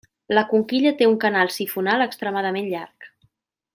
[0.35, 3.11] La conquilla té un canal sifonal extremadament llarg.